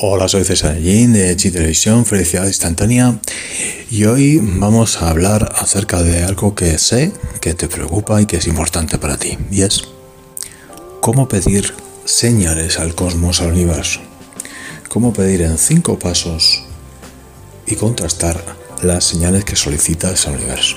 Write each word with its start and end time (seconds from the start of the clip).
Hola, 0.00 0.28
soy 0.28 0.44
César 0.44 0.78
Jin 0.80 1.12
de 1.12 1.34
Chi 1.34 1.50
Televisión, 1.50 2.06
Felicidad 2.06 2.46
Instantánea 2.46 3.18
y 3.90 4.04
hoy 4.04 4.38
vamos 4.40 5.02
a 5.02 5.10
hablar 5.10 5.52
acerca 5.56 6.04
de 6.04 6.22
algo 6.22 6.54
que 6.54 6.78
sé 6.78 7.10
que 7.40 7.52
te 7.54 7.66
preocupa 7.66 8.22
y 8.22 8.26
que 8.26 8.36
es 8.36 8.46
importante 8.46 8.96
para 8.98 9.16
ti 9.16 9.36
y 9.50 9.62
es 9.62 9.88
cómo 11.00 11.26
pedir 11.26 11.74
señales 12.04 12.78
al 12.78 12.94
cosmos, 12.94 13.40
al 13.40 13.48
universo. 13.48 13.98
Cómo 14.88 15.12
pedir 15.12 15.42
en 15.42 15.58
cinco 15.58 15.98
pasos 15.98 16.62
y 17.66 17.74
contrastar 17.74 18.40
las 18.84 19.02
señales 19.02 19.44
que 19.44 19.56
solicitas 19.56 20.28
al 20.28 20.36
universo. 20.36 20.76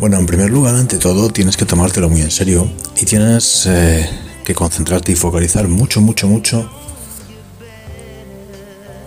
Bueno, 0.00 0.18
en 0.18 0.26
primer 0.26 0.50
lugar, 0.50 0.74
ante 0.74 0.98
todo, 0.98 1.30
tienes 1.30 1.56
que 1.56 1.64
tomártelo 1.64 2.08
muy 2.08 2.22
en 2.22 2.32
serio 2.32 2.68
y 3.00 3.04
tienes 3.04 3.66
eh, 3.66 4.31
que 4.44 4.54
concentrarte 4.54 5.12
y 5.12 5.16
focalizar 5.16 5.68
mucho, 5.68 6.00
mucho, 6.00 6.28
mucho 6.28 6.70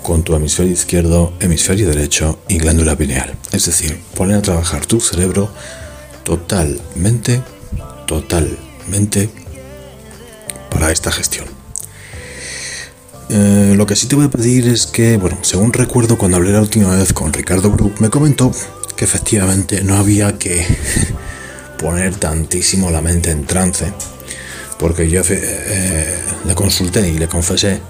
con 0.05 0.21
tu 0.23 0.35
hemisferio 0.35 0.71
izquierdo, 0.71 1.33
hemisferio 1.39 1.87
derecho 1.87 2.37
y 2.47 2.59
glándula 2.59 2.95
pineal. 2.95 3.35
Es 3.51 3.65
decir, 3.65 3.99
poner 4.15 4.37
a 4.37 4.41
trabajar 4.43 4.85
tu 4.85 4.99
cerebro 4.99 5.49
totalmente, 6.23 7.41
totalmente 8.05 9.29
para 10.69 10.91
esta 10.91 11.11
gestión. 11.11 11.47
Eh, 13.29 13.73
lo 13.75 13.87
que 13.87 13.95
sí 13.95 14.05
te 14.05 14.15
voy 14.15 14.25
a 14.25 14.29
pedir 14.29 14.67
es 14.67 14.85
que, 14.85 15.17
bueno, 15.17 15.39
según 15.41 15.73
recuerdo 15.73 16.19
cuando 16.19 16.37
hablé 16.37 16.51
la 16.51 16.61
última 16.61 16.95
vez 16.95 17.11
con 17.11 17.33
Ricardo 17.33 17.71
Brook, 17.71 17.99
me 17.99 18.11
comentó 18.11 18.51
que 18.95 19.05
efectivamente 19.05 19.81
no 19.83 19.97
había 19.97 20.37
que 20.37 20.67
poner 21.79 22.15
tantísimo 22.15 22.91
la 22.91 23.01
mente 23.01 23.31
en 23.31 23.45
trance 23.45 23.91
porque 24.77 25.09
yo 25.09 25.21
eh, 25.29 26.19
le 26.45 26.55
consulté 26.55 27.09
y 27.09 27.17
le 27.17 27.27
confesé 27.27 27.81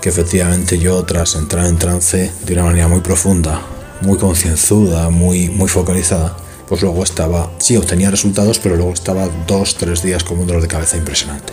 que 0.00 0.08
efectivamente 0.08 0.78
yo 0.78 1.02
tras 1.04 1.34
entrar 1.34 1.66
en 1.66 1.78
trance 1.78 2.30
de 2.44 2.52
una 2.52 2.64
manera 2.64 2.88
muy 2.88 3.00
profunda, 3.00 3.60
muy 4.00 4.16
concienzuda, 4.16 5.10
muy, 5.10 5.48
muy 5.48 5.68
focalizada, 5.68 6.36
pues 6.68 6.82
luego 6.82 7.02
estaba, 7.02 7.50
sí 7.58 7.76
obtenía 7.76 8.10
resultados, 8.10 8.58
pero 8.58 8.76
luego 8.76 8.92
estaba 8.92 9.28
dos, 9.46 9.76
tres 9.76 10.02
días 10.02 10.22
con 10.22 10.38
un 10.38 10.46
dolor 10.46 10.62
de 10.62 10.68
cabeza 10.68 10.96
impresionante. 10.96 11.52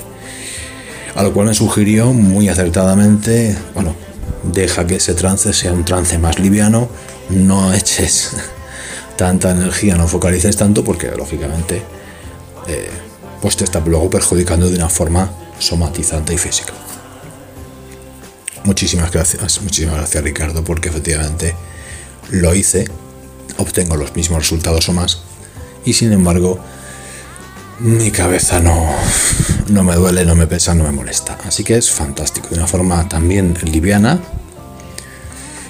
A 1.15 1.23
lo 1.23 1.33
cual 1.33 1.47
me 1.47 1.55
sugirió 1.55 2.11
muy 2.11 2.49
acertadamente, 2.49 3.57
bueno, 3.73 3.95
deja 4.43 4.85
que 4.85 4.97
ese 4.97 5.13
trance 5.13 5.53
sea 5.53 5.71
un 5.73 5.85
trance 5.85 6.17
más 6.17 6.39
liviano, 6.39 6.89
no 7.29 7.73
eches 7.73 8.31
tanta 9.17 9.51
energía, 9.51 9.95
no 9.95 10.07
focalices 10.07 10.57
tanto, 10.57 10.83
porque 10.83 11.09
lógicamente 11.15 11.81
eh, 12.67 12.89
pues 13.45 13.57
te 13.57 13.63
está 13.63 13.79
luego 13.79 14.09
perjudicando 14.09 14.71
de 14.71 14.75
una 14.75 14.89
forma 14.89 15.31
somatizante 15.59 16.33
y 16.33 16.37
física. 16.39 16.73
Muchísimas 18.63 19.11
gracias, 19.11 19.61
muchísimas 19.61 19.97
gracias 19.97 20.23
Ricardo, 20.23 20.63
porque 20.63 20.89
efectivamente 20.89 21.55
lo 22.31 22.55
hice, 22.55 22.89
obtengo 23.57 23.97
los 23.97 24.15
mismos 24.15 24.39
resultados 24.39 24.89
o 24.89 24.93
más, 24.93 25.21
y 25.85 25.93
sin 25.93 26.11
embargo 26.11 26.57
mi 27.81 28.09
cabeza 28.09 28.59
no, 28.59 28.89
no 29.67 29.83
me 29.83 29.93
duele, 29.93 30.25
no 30.25 30.33
me 30.33 30.47
pesa, 30.47 30.73
no 30.73 30.83
me 30.83 30.91
molesta. 30.91 31.37
Así 31.45 31.63
que 31.63 31.77
es 31.77 31.91
fantástico, 31.91 32.47
de 32.49 32.55
una 32.55 32.65
forma 32.65 33.07
también 33.07 33.55
liviana. 33.61 34.21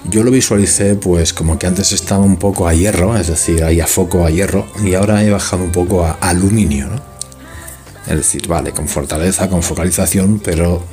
Yo 0.06 0.24
lo 0.24 0.32
visualicé 0.32 0.96
pues 0.96 1.34
como 1.34 1.60
que 1.60 1.68
antes 1.68 1.92
estaba 1.92 2.24
un 2.24 2.38
poco 2.38 2.70
a 2.70 2.74
hierro, 2.74 3.18
es 3.18 3.28
decir, 3.28 3.66
ahí 3.66 3.82
a 3.82 3.88
foco 3.88 4.26
a 4.26 4.30
hierro, 4.30 4.66
y 4.82 4.94
ahora 4.94 5.22
he 5.26 5.30
bajado 5.30 5.66
un 5.66 5.74
poco 5.74 6.06
a 6.06 6.14
aluminio, 6.22 6.88
¿no? 6.88 7.15
Es 8.08 8.18
decir, 8.18 8.48
vale, 8.48 8.72
con 8.72 8.88
fortaleza, 8.88 9.50
con 9.50 9.64
focalización, 9.64 10.40
pero 10.40 10.84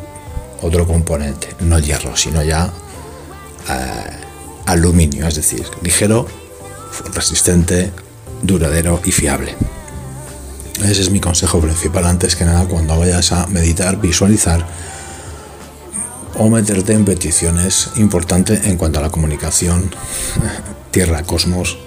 otro 0.63 0.87
componente, 0.87 1.49
no 1.61 1.79
hierro, 1.79 2.17
sino 2.17 2.43
ya 2.43 2.73
eh, 3.69 4.11
aluminio, 4.67 5.27
es 5.27 5.35
decir, 5.35 5.67
ligero, 5.83 6.27
resistente, 7.15 7.93
duradero 8.43 9.01
y 9.05 9.13
fiable. 9.13 9.55
Ese 10.83 11.03
es 11.03 11.11
mi 11.11 11.21
consejo 11.21 11.61
principal 11.61 12.07
antes 12.07 12.35
que 12.35 12.45
nada 12.45 12.67
cuando 12.67 12.99
vayas 12.99 13.33
a 13.33 13.47
meditar, 13.47 14.01
visualizar 14.01 14.67
o 16.39 16.49
meterte 16.49 16.95
en 16.95 17.05
peticiones 17.05 17.91
importantes 17.97 18.67
en 18.67 18.77
cuanto 18.77 18.99
a 18.99 19.03
la 19.03 19.11
comunicación 19.11 19.91
tierra-cosmos 20.91 21.79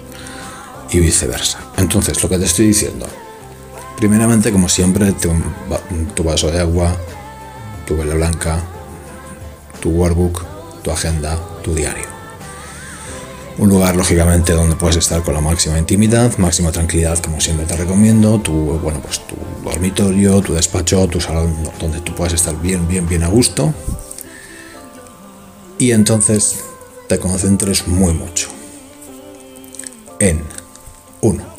y 0.90 1.00
viceversa. 1.00 1.58
Entonces, 1.76 2.22
lo 2.22 2.28
que 2.28 2.38
te 2.38 2.44
estoy 2.44 2.68
diciendo, 2.68 3.06
Primeramente, 3.96 4.52
como 4.52 4.68
siempre, 4.68 5.12
tu, 6.14 6.22
vaso 6.22 6.50
de 6.50 6.60
agua, 6.60 6.94
tu 7.86 7.96
vela 7.96 8.14
blanca, 8.14 8.62
tu 9.80 9.88
workbook, 9.88 10.44
tu 10.82 10.90
agenda, 10.90 11.38
tu 11.64 11.74
diario. 11.74 12.04
Un 13.56 13.70
lugar, 13.70 13.96
lógicamente, 13.96 14.52
donde 14.52 14.76
puedes 14.76 14.96
estar 14.96 15.22
con 15.22 15.32
la 15.32 15.40
máxima 15.40 15.78
intimidad, 15.78 16.36
máxima 16.36 16.70
tranquilidad, 16.72 17.18
como 17.20 17.40
siempre 17.40 17.64
te 17.64 17.74
recomiendo. 17.74 18.38
Tu, 18.38 18.52
bueno, 18.52 19.00
pues 19.00 19.26
tu 19.26 19.34
dormitorio, 19.64 20.42
tu 20.42 20.52
despacho, 20.52 21.08
tu 21.08 21.18
salón, 21.18 21.56
donde 21.80 22.00
tú 22.00 22.14
puedes 22.14 22.34
estar 22.34 22.60
bien, 22.60 22.86
bien, 22.86 23.08
bien 23.08 23.22
a 23.22 23.28
gusto. 23.28 23.72
Y 25.78 25.92
entonces 25.92 26.64
te 27.08 27.18
concentres 27.18 27.88
muy 27.88 28.12
mucho 28.12 28.48
en 30.18 30.42
uno 31.22 31.55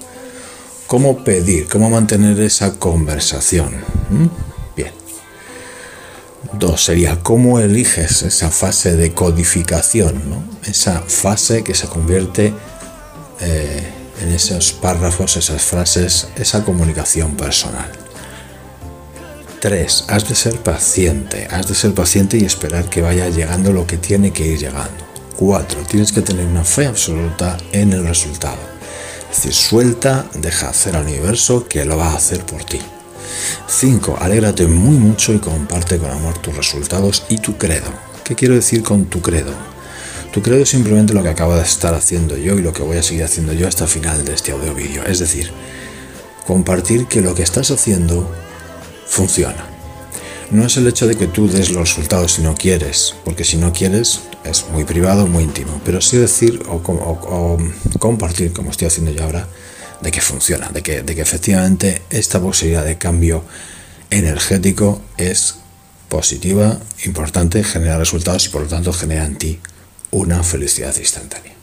¿Cómo 0.88 1.22
pedir? 1.26 1.68
¿Cómo 1.68 1.90
mantener 1.90 2.40
esa 2.40 2.80
conversación? 2.80 3.76
¿Mm? 4.10 4.28
Bien. 4.74 4.92
Dos 6.54 6.86
sería 6.86 7.22
cómo 7.22 7.60
eliges 7.60 8.22
esa 8.22 8.50
fase 8.50 8.96
de 8.96 9.14
codificación, 9.14 10.24
esa 10.64 11.02
fase 11.02 11.66
que 11.66 11.76
se 11.76 11.88
convierte 11.88 12.54
eh, 13.42 13.84
en 14.22 14.30
esos 14.30 14.72
párrafos, 14.72 15.36
esas 15.36 15.62
frases, 15.62 16.30
esa 16.38 16.64
comunicación 16.64 17.36
personal. 17.36 17.92
Tres, 19.60 20.06
has 20.08 20.30
de 20.30 20.36
ser 20.36 20.56
paciente, 20.62 21.50
has 21.52 21.68
de 21.68 21.76
ser 21.76 21.94
paciente 21.94 22.38
y 22.38 22.46
esperar 22.46 22.90
que 22.90 23.02
vaya 23.02 23.28
llegando 23.28 23.74
lo 23.74 23.86
que 23.86 23.98
tiene 23.98 24.32
que 24.32 24.48
ir 24.48 24.60
llegando. 24.60 25.06
Cuatro, 25.36 25.82
tienes 25.82 26.14
que 26.14 26.22
tener 26.22 26.46
una 26.46 26.64
fe 26.64 26.86
absoluta 26.86 27.58
en 27.74 27.92
el 27.92 28.08
resultado. 28.08 28.77
Es 29.30 29.38
decir, 29.38 29.54
suelta, 29.54 30.26
deja 30.34 30.70
hacer 30.70 30.96
al 30.96 31.06
universo 31.06 31.68
que 31.68 31.86
lo 31.86 31.98
va 31.98 32.12
a 32.12 32.16
hacer 32.16 32.46
por 32.46 32.64
ti. 32.64 32.80
5. 33.68 34.18
Alégrate 34.20 34.68
muy 34.68 34.98
mucho 34.98 35.34
y 35.34 35.40
comparte 35.40 35.98
con 35.98 36.10
amor 36.10 36.38
tus 36.38 36.56
resultados 36.56 37.24
y 37.30 37.38
tu 37.38 37.58
credo. 37.58 37.92
¿Qué 38.24 38.36
quiero 38.36 38.56
decir 38.56 38.84
con 38.84 39.06
tu 39.06 39.22
credo? 39.22 39.52
Tu 40.32 40.42
credo 40.42 40.64
es 40.64 40.70
simplemente 40.70 41.14
lo 41.14 41.24
que 41.24 41.30
acabo 41.30 41.56
de 41.56 41.64
estar 41.64 41.94
haciendo 41.94 42.38
yo 42.38 42.58
y 42.58 42.62
lo 42.62 42.74
que 42.74 42.84
voy 42.84 42.98
a 42.98 43.04
seguir 43.04 43.24
haciendo 43.24 43.54
yo 43.54 43.68
hasta 43.68 43.86
el 43.86 43.90
final 43.90 44.26
de 44.26 44.34
este 44.34 44.52
audio 44.52 44.74
vídeo. 44.74 45.04
Es 45.06 45.20
decir, 45.20 45.52
compartir 46.46 47.08
que 47.08 47.22
lo 47.22 47.34
que 47.36 47.44
estás 47.44 47.72
haciendo 47.72 48.30
funciona 49.08 49.77
no 50.52 50.66
es 50.66 50.78
el 50.78 50.88
hecho 50.88 51.08
de 51.08 51.16
que 51.16 51.28
tú 51.28 51.48
des 51.48 51.72
los 51.72 51.90
resultados 51.90 52.34
si 52.34 52.42
no 52.42 52.56
quieres, 52.56 53.16
porque 53.26 53.44
si 53.44 53.58
no 53.58 53.74
quieres 53.74 54.22
es 54.46 54.66
muy 54.70 54.86
privado, 54.86 55.28
muy 55.28 55.44
íntimo, 55.44 55.82
pero 55.84 56.00
sí 56.02 56.18
decir 56.18 56.62
o, 56.70 56.82
compartir, 58.00 58.54
como 58.54 58.72
estoy 58.72 58.88
haciendo 58.88 59.12
yo 59.12 59.24
ahora, 59.24 59.48
de 60.02 60.12
que 60.12 60.22
funciona, 60.22 60.70
de 60.70 60.82
que, 60.82 61.02
de 61.02 61.16
que 61.16 61.22
efectivamente 61.22 62.02
esta 62.10 62.40
posibilidad 62.40 62.86
de 62.86 62.98
cambio 62.98 63.44
energético 64.10 65.02
es 65.18 65.56
positiva, 66.08 66.80
importante, 67.04 67.64
genera 67.64 67.98
resultados 67.98 68.46
y 68.46 68.50
por 68.50 68.62
lo 68.62 68.68
tanto 68.68 68.94
genera 68.94 69.26
en 69.26 69.38
ti 69.38 69.60
una 70.12 70.44
felicidad 70.44 70.96
instantánea. 70.96 71.54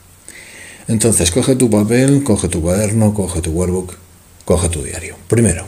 Entonces, 0.88 1.30
coge 1.30 1.56
tu 1.56 1.70
papel, 1.70 2.22
coge 2.24 2.48
tu 2.48 2.60
cuaderno, 2.60 3.14
coge 3.14 3.40
tu 3.40 3.52
workbook, 3.52 3.94
coge 4.44 4.68
tu 4.68 4.82
diario. 4.82 5.16
Primero, 5.28 5.66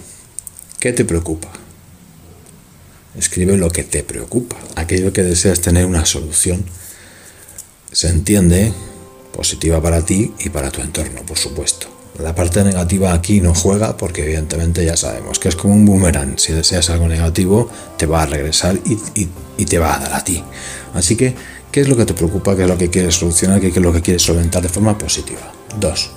¿qué 0.78 0.92
te 0.92 1.06
preocupa? 1.06 1.48
Escribe 3.18 3.56
lo 3.56 3.70
que 3.70 3.82
te 3.82 4.02
preocupa, 4.02 4.56
aquello 4.74 5.12
que 5.12 5.22
deseas 5.22 5.60
tener 5.60 5.86
una 5.86 6.04
solución. 6.04 6.64
Se 7.92 8.08
entiende 8.08 8.72
positiva 9.32 9.80
para 9.80 10.02
ti 10.02 10.32
y 10.38 10.50
para 10.50 10.70
tu 10.70 10.80
entorno, 10.80 11.22
por 11.24 11.38
supuesto. 11.38 11.88
La 12.18 12.34
parte 12.34 12.64
negativa 12.64 13.12
aquí 13.12 13.40
no 13.40 13.54
juega 13.54 13.96
porque 13.96 14.22
evidentemente 14.22 14.84
ya 14.84 14.96
sabemos 14.96 15.38
que 15.38 15.48
es 15.48 15.56
como 15.56 15.74
un 15.74 15.84
boomerang. 15.84 16.38
Si 16.38 16.52
deseas 16.52 16.88
algo 16.88 17.08
negativo, 17.08 17.70
te 17.98 18.06
va 18.06 18.22
a 18.22 18.26
regresar 18.26 18.78
y, 18.84 19.64
te 19.64 19.78
va 19.78 19.94
a 19.94 19.98
dar 19.98 20.14
a 20.14 20.24
ti. 20.24 20.42
Así 20.94 21.16
que, 21.16 21.34
¿qué 21.70 21.82
es 21.82 21.88
lo 21.88 21.96
que 21.96 22.06
te 22.06 22.14
preocupa? 22.14 22.56
¿Qué 22.56 22.62
es 22.62 22.68
lo 22.68 22.78
que 22.78 22.88
quieres 22.88 23.14
solucionar? 23.14 23.60
¿Qué 23.60 23.68
es 23.68 23.76
lo 23.76 23.92
que 23.92 24.00
quieres 24.00 24.22
solventar 24.22 24.62
de 24.62 24.70
forma 24.70 24.96
positiva? 24.96 25.52
Dos, 25.78 26.10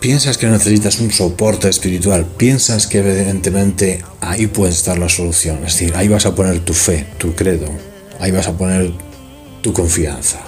piensas 0.00 0.36
que 0.36 0.48
necesitas 0.48 0.98
un 0.98 1.12
soporte 1.12 1.68
espiritual, 1.68 2.24
piensas 2.24 2.86
que 2.86 2.98
evidentemente 2.98 4.02
ahí 4.22 4.46
puede 4.46 4.72
estar 4.72 4.98
la 4.98 5.08
solución, 5.08 5.56
es 5.66 5.74
decir, 5.74 5.94
ahí 5.96 6.08
vas 6.08 6.26
a 6.26 6.34
poner 6.34 6.60
tu 6.60 6.72
fe, 6.72 7.06
tu 7.18 7.34
credo, 7.34 7.66
ahí 8.20 8.30
vas 8.30 8.46
a 8.46 8.56
poner 8.56 8.92
tu 9.60 9.72
confianza. 9.72 10.40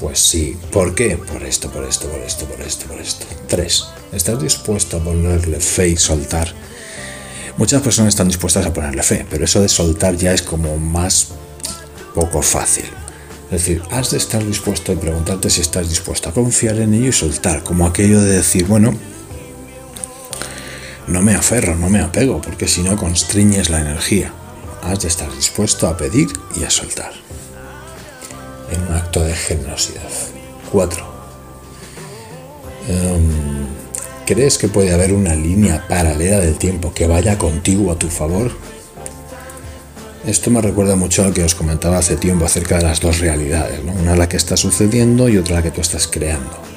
Pues 0.00 0.18
sí, 0.18 0.56
¿por 0.72 0.94
qué? 0.94 1.18
Por 1.18 1.42
esto, 1.42 1.70
por 1.70 1.84
esto, 1.84 2.08
por 2.08 2.20
esto, 2.20 2.46
por 2.46 2.60
esto, 2.62 2.86
por 2.86 2.98
esto. 2.98 3.26
Tres, 3.46 3.84
¿estás 4.12 4.42
dispuesto 4.42 4.96
a 4.96 5.04
ponerle 5.04 5.60
fe 5.60 5.88
y 5.88 5.96
soltar? 5.96 6.52
Muchas 7.58 7.82
personas 7.82 8.14
están 8.14 8.28
dispuestas 8.28 8.64
a 8.64 8.72
ponerle 8.72 9.02
fe, 9.02 9.26
pero 9.28 9.44
eso 9.44 9.60
de 9.60 9.68
soltar 9.68 10.16
ya 10.16 10.32
es 10.32 10.40
como 10.40 10.78
más 10.78 11.28
poco 12.14 12.40
fácil. 12.40 12.86
Es 13.50 13.66
decir, 13.66 13.82
has 13.90 14.12
de 14.12 14.16
estar 14.16 14.42
dispuesto 14.46 14.92
y 14.92 14.96
preguntarte 14.96 15.50
si 15.50 15.60
estás 15.60 15.90
dispuesto 15.90 16.30
a 16.30 16.32
confiar 16.32 16.78
en 16.78 16.94
ello 16.94 17.08
y 17.08 17.12
soltar, 17.12 17.62
como 17.62 17.86
aquello 17.86 18.22
de 18.22 18.36
decir, 18.36 18.64
bueno, 18.64 18.94
no 21.10 21.20
me 21.22 21.34
aferro, 21.34 21.76
no 21.76 21.90
me 21.90 22.00
apego, 22.00 22.40
porque 22.40 22.68
si 22.68 22.82
no 22.82 22.96
constriñes 22.96 23.68
la 23.68 23.80
energía. 23.80 24.32
Has 24.82 25.00
de 25.00 25.08
estar 25.08 25.30
dispuesto 25.34 25.86
a 25.86 25.96
pedir 25.96 26.28
y 26.58 26.64
a 26.64 26.70
soltar. 26.70 27.12
En 28.70 28.82
un 28.82 28.94
acto 28.94 29.22
de 29.22 29.34
generosidad. 29.34 30.08
4. 30.72 31.04
Em, 32.88 33.66
¿Crees 34.24 34.58
que 34.58 34.68
puede 34.68 34.94
haber 34.94 35.12
una 35.12 35.34
línea 35.34 35.86
paralela 35.88 36.38
del 36.38 36.56
tiempo 36.56 36.94
que 36.94 37.08
vaya 37.08 37.36
contigo 37.36 37.90
a 37.90 37.98
tu 37.98 38.08
favor? 38.08 38.52
Esto 40.24 40.50
me 40.50 40.60
recuerda 40.60 40.94
mucho 40.94 41.22
a 41.22 41.28
lo 41.28 41.34
que 41.34 41.42
os 41.42 41.56
comentaba 41.56 41.98
hace 41.98 42.16
tiempo 42.16 42.44
acerca 42.44 42.76
de 42.76 42.84
las 42.84 43.00
dos 43.00 43.18
realidades, 43.18 43.80
una 43.84 44.14
la 44.14 44.28
que 44.28 44.36
está 44.36 44.56
sucediendo 44.56 45.28
y 45.28 45.38
otra 45.38 45.56
la 45.56 45.62
que 45.62 45.72
tú 45.72 45.80
estás 45.80 46.06
creando. 46.06 46.69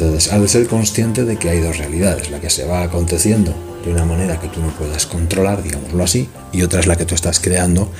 Entonces 0.00 0.32
has 0.32 0.40
de 0.40 0.46
ser 0.46 0.68
consciente 0.68 1.24
de 1.24 1.36
que 1.38 1.50
hay 1.50 1.58
dos 1.58 1.76
realidades, 1.76 2.30
la 2.30 2.40
que 2.40 2.50
se 2.50 2.64
va 2.64 2.84
aconteciendo 2.84 3.52
de 3.84 3.90
una 3.90 4.04
manera 4.04 4.38
que 4.38 4.46
tú 4.46 4.60
no 4.60 4.68
puedas 4.68 5.06
controlar, 5.06 5.60
digámoslo 5.60 6.04
así, 6.04 6.28
y 6.52 6.62
otra 6.62 6.78
es 6.78 6.86
la 6.86 6.94
que 6.94 7.04
tú 7.04 7.16
estás 7.16 7.40
creando 7.40 7.90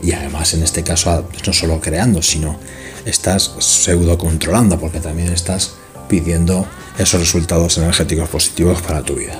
y 0.00 0.12
además 0.12 0.54
en 0.54 0.62
este 0.62 0.84
caso 0.84 1.28
no 1.44 1.52
solo 1.52 1.80
creando, 1.80 2.22
sino 2.22 2.60
estás 3.04 3.56
pseudo 3.58 4.16
controlando 4.18 4.78
porque 4.78 5.00
también 5.00 5.32
estás 5.32 5.72
pidiendo 6.08 6.64
esos 6.96 7.18
resultados 7.18 7.76
energéticos 7.76 8.28
positivos 8.28 8.80
para 8.80 9.02
tu 9.02 9.16
vida. 9.16 9.36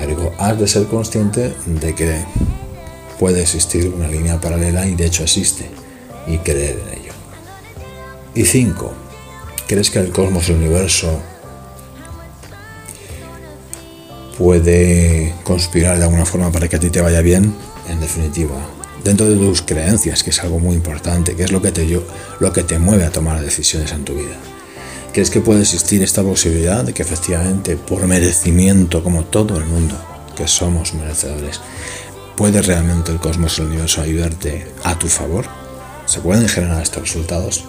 Ergo, 0.00 0.32
has 0.38 0.58
de 0.58 0.66
ser 0.66 0.86
consciente 0.86 1.54
de 1.66 1.94
que 1.94 2.24
puede 3.20 3.42
existir 3.42 3.92
una 3.94 4.08
línea 4.08 4.40
paralela 4.40 4.88
y 4.88 4.96
de 4.96 5.06
hecho 5.06 5.22
existe 5.22 5.70
y 6.26 6.38
creer 6.38 6.80
en 6.84 6.98
ello. 7.00 7.12
Y 8.34 8.44
5. 8.44 9.05
¿Crees 9.66 9.90
que 9.90 9.98
el 9.98 10.12
cosmos, 10.12 10.48
el 10.48 10.56
universo, 10.56 11.20
puede 14.38 15.34
conspirar 15.42 15.98
de 15.98 16.04
alguna 16.04 16.24
forma 16.24 16.52
para 16.52 16.68
que 16.68 16.76
a 16.76 16.80
ti 16.80 16.88
te 16.88 17.00
vaya 17.00 17.20
bien? 17.20 17.52
En 17.88 18.00
definitiva, 18.00 18.54
dentro 19.02 19.28
de 19.28 19.34
tus 19.34 19.62
creencias, 19.62 20.22
que 20.22 20.30
es 20.30 20.40
algo 20.44 20.60
muy 20.60 20.76
importante, 20.76 21.34
que 21.34 21.42
es 21.42 21.50
lo 21.50 21.60
que 21.60 21.72
te, 21.72 22.00
lo 22.38 22.52
que 22.52 22.62
te 22.62 22.78
mueve 22.78 23.06
a 23.06 23.10
tomar 23.10 23.40
decisiones 23.40 23.90
en 23.90 24.04
tu 24.04 24.14
vida. 24.14 24.36
¿Crees 25.12 25.30
que 25.30 25.40
puede 25.40 25.62
existir 25.62 26.00
esta 26.00 26.22
posibilidad 26.22 26.84
de 26.84 26.92
que 26.92 27.02
efectivamente 27.02 27.76
por 27.76 28.06
merecimiento, 28.06 29.02
como 29.02 29.24
todo 29.24 29.56
el 29.56 29.64
mundo, 29.64 29.96
que 30.36 30.46
somos 30.46 30.94
merecedores, 30.94 31.60
puede 32.36 32.62
realmente 32.62 33.10
el 33.10 33.18
cosmos, 33.18 33.58
el 33.58 33.66
universo 33.66 34.00
ayudarte 34.00 34.68
a 34.84 34.96
tu 34.96 35.08
favor? 35.08 35.46
¿Se 36.04 36.20
pueden 36.20 36.48
generar 36.48 36.82
estos 36.82 37.02
resultados? 37.02 37.64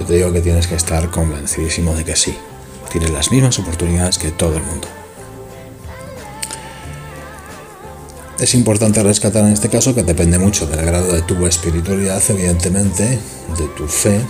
Yo 0.00 0.06
te 0.06 0.14
digo 0.14 0.32
que 0.32 0.40
tienes 0.40 0.66
que 0.66 0.76
estar 0.76 1.10
convencidísimo 1.10 1.94
de 1.94 2.04
que 2.04 2.16
sí. 2.16 2.34
Tienes 2.90 3.10
las 3.10 3.30
mismas 3.30 3.58
oportunidades 3.58 4.16
que 4.16 4.30
todo 4.30 4.56
el 4.56 4.62
mundo. 4.62 4.88
Es 8.38 8.54
importante 8.54 9.02
rescatar 9.02 9.44
en 9.44 9.52
este 9.52 9.68
caso 9.68 9.94
que 9.94 10.02
depende 10.02 10.38
mucho 10.38 10.66
del 10.66 10.86
grado 10.86 11.12
de 11.12 11.20
tu 11.20 11.46
espiritualidad, 11.46 12.22
evidentemente, 12.30 13.18
de 13.58 13.68
tu 13.76 13.86
fe, 13.86 14.22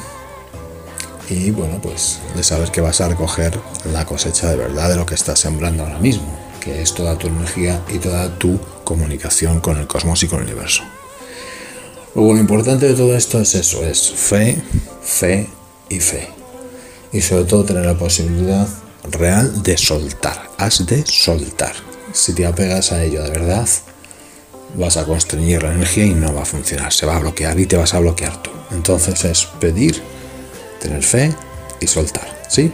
y 1.28 1.52
bueno, 1.52 1.78
pues 1.80 2.18
de 2.34 2.42
saber 2.42 2.72
que 2.72 2.80
vas 2.80 3.00
a 3.00 3.08
recoger 3.08 3.56
la 3.92 4.04
cosecha 4.04 4.50
de 4.50 4.56
verdad 4.56 4.88
de 4.88 4.96
lo 4.96 5.06
que 5.06 5.14
estás 5.14 5.38
sembrando 5.38 5.84
ahora 5.84 6.00
mismo, 6.00 6.26
que 6.58 6.82
es 6.82 6.92
toda 6.92 7.16
tu 7.16 7.28
energía 7.28 7.80
y 7.88 7.98
toda 7.98 8.36
tu 8.36 8.58
comunicación 8.82 9.60
con 9.60 9.78
el 9.78 9.86
cosmos 9.86 10.20
y 10.24 10.26
con 10.26 10.40
el 10.40 10.46
universo. 10.46 10.82
Luego 12.16 12.34
lo 12.34 12.40
importante 12.40 12.88
de 12.88 12.94
todo 12.94 13.14
esto 13.14 13.40
es 13.40 13.54
eso, 13.54 13.84
es 13.84 14.10
fe, 14.10 14.60
fe 15.04 15.48
y 15.90 16.00
fe. 16.00 16.28
Y 17.12 17.20
sobre 17.20 17.44
todo 17.44 17.64
tener 17.64 17.84
la 17.84 17.98
posibilidad 17.98 18.66
real 19.10 19.62
de 19.62 19.76
soltar, 19.76 20.48
has 20.56 20.86
de 20.86 21.04
soltar. 21.04 21.74
Si 22.12 22.32
te 22.32 22.46
apegas 22.46 22.92
a 22.92 23.04
ello 23.04 23.22
de 23.22 23.30
verdad, 23.30 23.68
vas 24.74 24.96
a 24.96 25.04
constreñir 25.04 25.62
la 25.62 25.74
energía 25.74 26.06
y 26.06 26.14
no 26.14 26.32
va 26.32 26.42
a 26.42 26.46
funcionar, 26.46 26.92
se 26.92 27.04
va 27.04 27.16
a 27.16 27.20
bloquear 27.20 27.58
y 27.60 27.66
te 27.66 27.76
vas 27.76 27.92
a 27.92 28.00
bloquear 28.00 28.42
tú. 28.42 28.50
Entonces 28.70 29.24
es 29.24 29.44
pedir 29.60 30.00
tener 30.80 31.02
fe 31.02 31.34
y 31.80 31.86
soltar, 31.86 32.42
¿sí? 32.48 32.72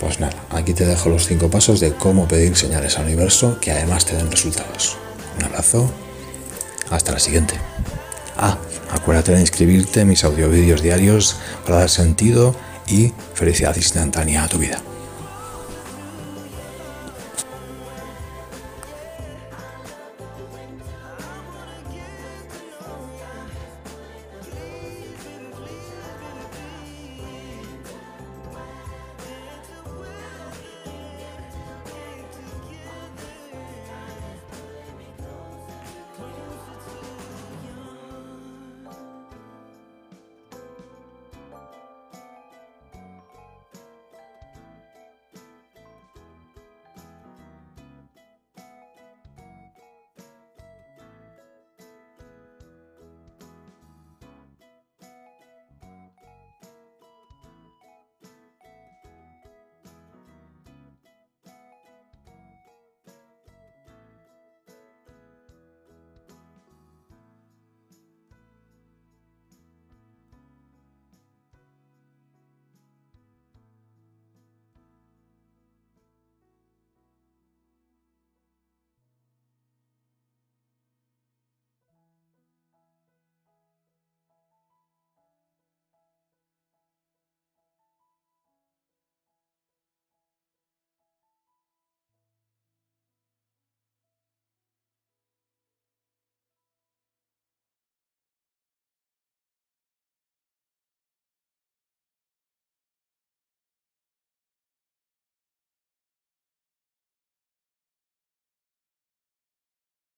Pues 0.00 0.18
nada, 0.18 0.34
aquí 0.50 0.74
te 0.74 0.84
dejo 0.84 1.08
los 1.08 1.26
cinco 1.26 1.48
pasos 1.48 1.78
de 1.78 1.94
cómo 1.94 2.26
pedir 2.26 2.56
señales 2.56 2.98
al 2.98 3.04
universo 3.04 3.58
que 3.60 3.70
además 3.70 4.04
te 4.04 4.16
den 4.16 4.30
resultados. 4.30 4.98
Un 5.38 5.44
abrazo, 5.44 5.90
hasta 6.90 7.12
la 7.12 7.20
siguiente. 7.20 7.54
Ah, 8.36 8.58
acuérdate 8.92 9.32
de 9.32 9.40
inscribirte 9.40 10.00
en 10.02 10.08
mis 10.08 10.24
audio 10.24 10.48
vídeos 10.48 10.82
diarios 10.82 11.36
para 11.64 11.80
dar 11.80 11.90
sentido 11.90 12.54
y 12.86 13.12
felicidad 13.34 13.74
instantánea 13.76 14.44
a 14.44 14.48
tu 14.48 14.58
vida. 14.58 14.91